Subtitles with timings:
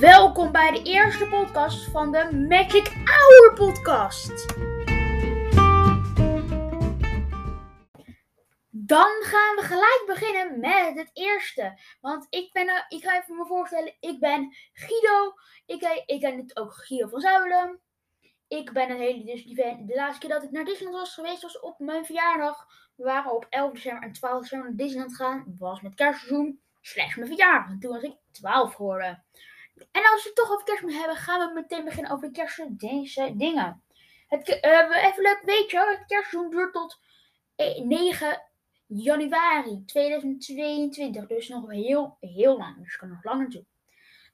[0.00, 4.48] Welkom bij de eerste podcast van de Magic Hour podcast.
[8.70, 11.80] Dan gaan we gelijk beginnen met het eerste.
[12.00, 15.34] Want ik ben, eh, ik ga even me voorstellen, ik ben Guido.
[15.66, 17.80] Ik, eh, ik ben ook Guido van Zuilen.
[18.48, 19.86] Ik ben een hele Disney fan.
[19.86, 22.66] De laatste keer dat ik naar Disneyland was geweest was op mijn verjaardag.
[22.96, 25.56] We waren op 11 december en 12 december naar Disneyland gegaan.
[25.58, 26.60] Was met kerstseizoen.
[26.80, 27.70] Slechts mijn verjaardag.
[27.70, 29.24] En toen was ik 12 geworden.
[29.92, 33.32] En als we het toch over kerstmis hebben, gaan we meteen beginnen over de deze
[33.36, 33.82] dingen.
[34.28, 37.00] Het, uh, even leuk weet je, het kerstseizoen duurt tot
[37.84, 38.36] 9 eh,
[38.86, 41.26] januari 2022.
[41.26, 42.84] Dus nog heel, heel lang.
[42.84, 43.64] Dus kan nog langer toe.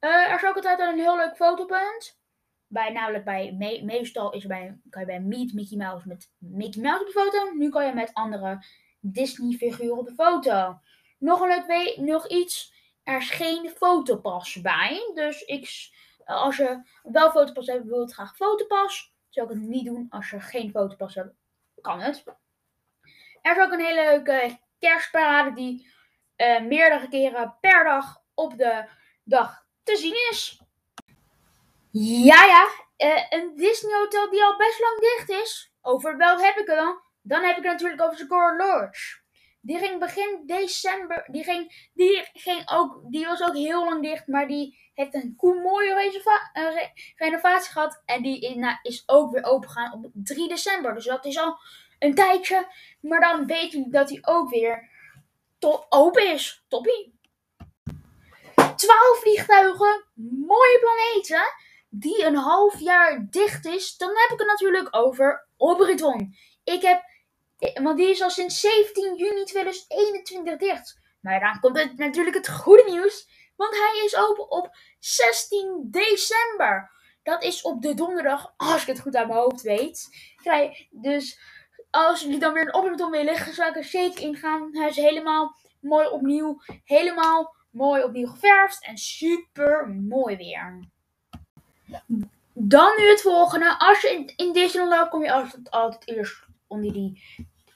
[0.00, 2.20] Uh, er is ook altijd een heel leuk fotopunt.
[2.66, 3.52] Bij, namelijk bij,
[3.84, 7.52] meestal is bij, kan je bij Meet Mickey Mouse met Mickey Mouse op de foto.
[7.54, 8.64] Nu kan je met andere
[9.00, 10.78] Disney figuren op de foto.
[11.18, 12.72] Nog een leuk nog iets.
[13.02, 15.10] Er is geen fotopas bij.
[15.14, 15.90] Dus ik,
[16.24, 19.14] als je wel fotopas hebt, wil het graag fotopas.
[19.28, 21.34] Zou ik het niet doen als je geen fotopas hebt.
[21.80, 22.24] Kan het.
[23.42, 25.90] Er is ook een hele leuke kerstparade die
[26.36, 28.84] uh, meerdere keren per dag op de
[29.24, 30.60] dag te zien is.
[31.90, 32.68] Ja, ja.
[32.98, 35.72] Uh, een Disney hotel die al best lang dicht is.
[35.80, 37.00] Over welk heb ik het dan?
[37.22, 39.21] Dan heb ik het natuurlijk over Score Lodge.
[39.64, 41.24] Die ging begin december.
[41.30, 44.26] Die, ging, die, ging ook, die was ook heel lang dicht.
[44.26, 46.22] Maar die heeft een mooie
[47.16, 48.02] renovatie gehad.
[48.04, 50.94] En die is, nou, is ook weer open gegaan op 3 december.
[50.94, 51.56] Dus dat is al
[51.98, 52.66] een tijdje.
[53.00, 54.90] Maar dan weet je dat hij ook weer
[55.88, 56.64] open is.
[56.68, 57.20] Toppie.
[58.54, 60.04] 12 vliegtuigen.
[60.46, 61.42] Mooie planeten.
[61.88, 63.96] Die een half jaar dicht is.
[63.96, 66.34] Dan heb ik het natuurlijk over Obriton.
[66.64, 67.11] Ik heb eh,
[67.82, 71.00] want die is al sinds 17 juni 2021 dicht.
[71.20, 73.28] Maar dan komt het natuurlijk het goede nieuws.
[73.56, 76.90] Want hij is open op 16 december.
[77.22, 80.08] Dat is op de donderdag, als ik het goed aan mijn hoofd weet.
[80.90, 81.40] Dus
[81.90, 84.68] als jullie dan weer een opmerking willen, zou ik er zeker in gaan.
[84.72, 86.60] Hij is helemaal mooi opnieuw.
[86.84, 88.84] Helemaal mooi opnieuw geverfd.
[88.84, 90.88] En super mooi weer.
[92.52, 93.78] Dan nu het volgende.
[93.78, 97.22] Als je in, in Disneyland loopt, kom je altijd eerst onder die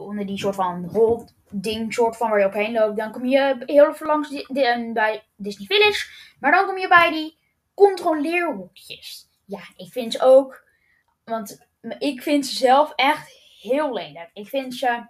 [0.00, 2.96] onder die soort van holding soort van waar je opheen loopt.
[2.96, 4.46] Dan kom je heel langs
[4.92, 6.08] bij Disney Village.
[6.40, 7.38] Maar dan kom je bij die
[7.74, 9.28] controleerhoekjes.
[9.46, 10.68] Ja, ik vind ze ook.
[11.24, 11.68] Want
[11.98, 14.30] ik vind ze zelf echt heel lelijk.
[14.32, 15.06] Ik vind ze.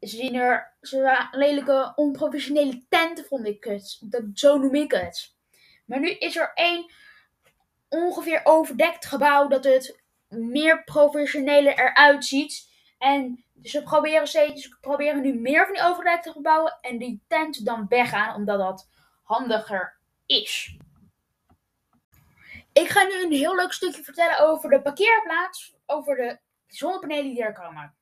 [0.00, 0.76] Ze zien er.
[0.80, 3.98] Ze lelijke, onprofessionele tenten, vond ik het.
[4.00, 5.34] Dat, zo noem ik het.
[5.84, 6.92] Maar nu is er één
[7.88, 12.68] ongeveer overdekt gebouw dat het meer professioneler eruit ziet.
[12.98, 16.98] En dus we proberen steeds, we proberen nu meer van die overdekte te bouwen en
[16.98, 18.88] die tent dan weggaan, omdat dat
[19.22, 20.76] handiger is.
[22.72, 27.42] Ik ga nu een heel leuk stukje vertellen over de parkeerplaats, over de zonnepanelen die
[27.42, 27.94] er komen.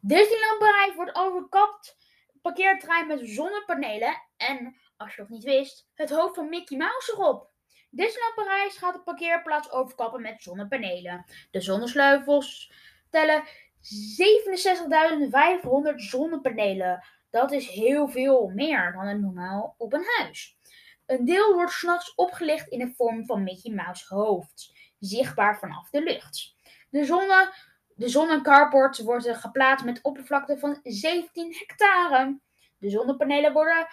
[0.00, 1.96] Disneyland Parijs wordt overkapt
[2.42, 7.50] parkeerterrein met zonnepanelen en, als je nog niet wist, het hoofd van Mickey Mouse erop.
[7.90, 11.24] Disneyland Parijs gaat de parkeerplaats overkappen met zonnepanelen.
[11.50, 12.72] De zonnesleuvels
[13.10, 13.44] tellen
[13.82, 17.04] 67.500 zonnepanelen.
[17.30, 20.58] Dat is heel veel meer dan een normaal op een huis.
[21.06, 26.02] Een deel wordt s'nachts opgelicht in de vorm van Mickey Mouse hoofd, zichtbaar vanaf de
[26.02, 26.54] lucht.
[26.90, 27.54] De, zonne,
[27.94, 32.38] de zonnecarport worden geplaatst met oppervlakte van 17 hectare.
[32.78, 33.86] De zonnepanelen worden,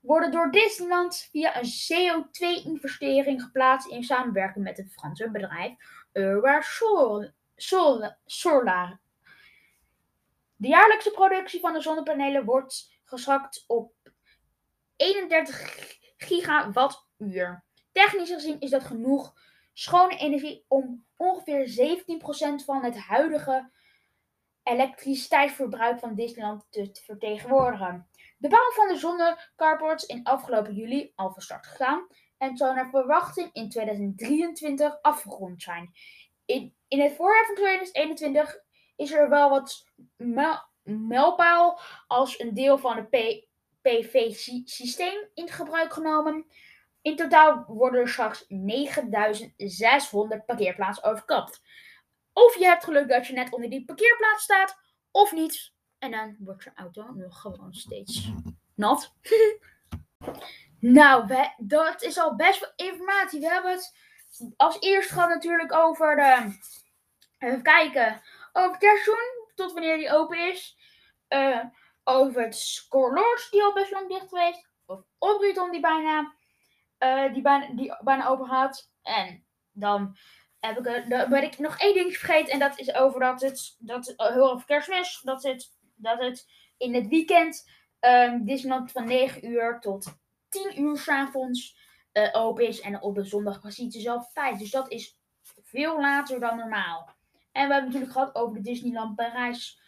[0.00, 5.74] worden door Disneyland via een CO2-investering geplaatst in samenwerking met het Franse bedrijf
[6.12, 6.60] Eura
[8.26, 9.00] Solar.
[10.60, 13.92] De jaarlijkse productie van de zonnepanelen wordt geschat op
[14.96, 17.64] 31 gigawattuur.
[17.92, 19.34] Technisch gezien is dat genoeg
[19.72, 21.96] schone energie om ongeveer
[22.62, 23.70] 17% van het huidige
[24.62, 28.08] elektriciteitsverbruik van Disneyland te vertegenwoordigen.
[28.38, 32.06] De bouw van de zonnecarports in afgelopen juli al van start gegaan
[32.38, 35.92] en zou naar verwachting in 2023 afgerond zijn.
[36.44, 38.58] In, in het voorjaar van 2021
[38.96, 39.86] is er wel wat
[40.82, 43.10] mijlpaal als een deel van het
[43.80, 46.46] PV-systeem in gebruik genomen.
[47.02, 51.62] In totaal worden er straks 9600 parkeerplaatsen overkapt.
[52.32, 54.78] Of je hebt geluk dat je net onder die parkeerplaats staat,
[55.10, 55.72] of niet.
[55.98, 58.32] En dan wordt je auto nog gewoon steeds
[58.74, 59.14] nat.
[60.80, 63.40] nou, dat is al best veel informatie.
[63.40, 63.92] We hebben het
[64.56, 66.58] als eerst gehad natuurlijk over de.
[67.38, 68.22] Even kijken
[68.52, 70.76] over Terzoen, tot wanneer die open is.
[71.28, 71.64] Uh,
[72.04, 74.68] over het Score die al best lang dicht geweest.
[74.86, 76.34] Of Obriton die bijna,
[76.98, 78.90] uh, die bijna, die bijna open gaat.
[79.02, 80.16] En dan
[80.60, 82.52] heb ik, eh, dan ben ik nog één ding vergeten.
[82.52, 86.18] En dat is over dat het, dat het eh, heel over kerstmis, dat het, dat
[86.18, 86.46] het
[86.76, 87.70] in het weekend
[88.00, 90.14] um, Disneyland van 9 uur tot
[90.48, 91.76] 10 uur s'avonds
[92.12, 92.80] uh, open is.
[92.80, 94.58] En op de zondag precies dezelfde tijd.
[94.58, 95.18] Dus dat is
[95.62, 97.16] veel later dan normaal.
[97.58, 99.80] En we hebben natuurlijk gehad over de Disneyland Parijs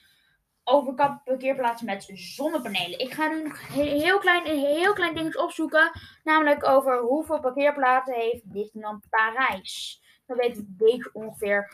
[0.65, 2.99] overkap parkeerplaats met zonnepanelen.
[2.99, 5.91] Ik ga nu heel klein, heel klein dingetje opzoeken.
[6.25, 10.03] Namelijk over hoeveel parkeerplaatsen heeft Disneyland Parijs.
[10.27, 11.73] Dan weet ik een ongeveer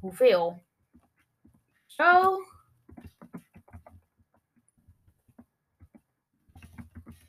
[0.00, 0.62] hoeveel.
[1.86, 2.38] Zo.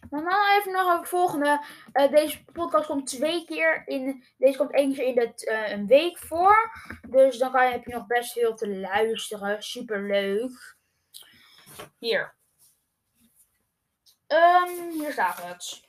[0.09, 0.27] Dan
[0.57, 1.65] even nog het volgende.
[1.93, 4.23] Uh, deze podcast komt twee keer in.
[4.37, 6.71] Deze komt één keer in de, uh, een week voor.
[7.09, 9.63] Dus dan heb je nog best veel te luisteren.
[9.63, 10.77] Super leuk.
[11.97, 12.35] Hier.
[14.27, 15.81] Um, hier staat het.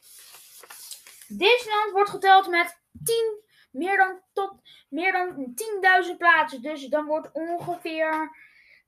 [1.28, 4.52] Disneyland wordt geteld met 10, meer dan, tot,
[4.88, 5.54] meer dan
[6.10, 6.62] 10.000 plaatsen.
[6.62, 8.36] Dus dan wordt ongeveer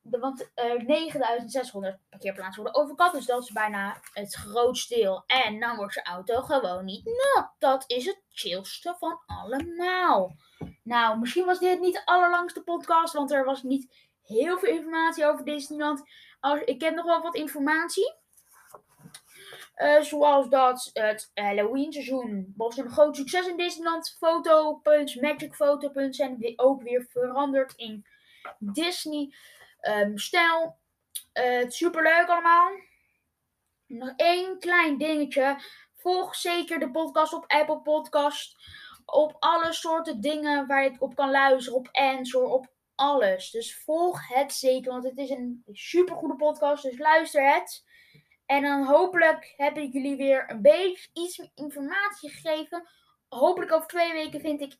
[0.03, 3.13] want eh, 9600 parkeerplaatsen worden overkapt.
[3.13, 5.23] Dus dat is bijna het grootste deel.
[5.25, 7.51] En dan wordt je auto gewoon niet nat.
[7.59, 10.35] Dat is het chillste van allemaal.
[10.83, 13.13] Nou, misschien was dit niet de allerlangste podcast.
[13.13, 16.03] Want er was niet heel veel informatie over Disneyland.
[16.39, 18.13] Als, ik heb nog wel wat informatie.
[19.77, 24.15] Uh, zoals dat het Halloween seizoen was een groot succes in Disneyland.
[24.19, 25.55] Fotopunts, Magic
[26.09, 28.05] zijn ook weer veranderd in
[28.59, 29.33] Disney
[29.87, 30.15] um.
[31.33, 32.71] Uh, super leuk allemaal.
[33.87, 35.59] Nog één klein dingetje.
[35.95, 38.55] Volg zeker de podcast op Apple Podcast.
[39.05, 41.79] Op alle soorten dingen waar je het op kan luisteren.
[41.79, 43.51] Op Answer, op alles.
[43.51, 46.83] Dus volg het zeker, want het is een super goede podcast.
[46.83, 47.83] Dus luister het.
[48.45, 52.87] En dan hopelijk heb ik jullie weer een beetje iets informatie gegeven.
[53.29, 54.77] Hopelijk over twee weken vind ik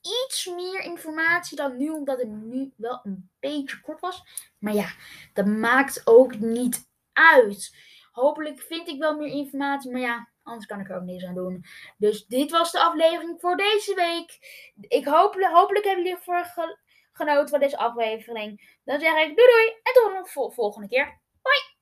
[0.00, 4.22] iets meer informatie dan nu, omdat het nu wel een beetje kort was.
[4.58, 4.88] Maar ja,
[5.32, 7.76] dat maakt ook niet uit.
[8.12, 11.34] Hopelijk vind ik wel meer informatie, maar ja, anders kan ik er ook niks aan
[11.34, 11.64] doen.
[11.96, 14.38] Dus dit was de aflevering voor deze week.
[14.88, 16.20] Ik hoop, hopelijk hebben jullie
[17.12, 18.78] genoten van deze aflevering.
[18.84, 21.20] Dan zeg ik doei doei en tot de volgende keer.
[21.42, 21.77] Bye!